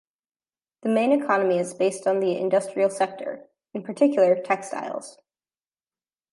[0.81, 5.19] The main economy is based on the industrial sector, in particular textiles.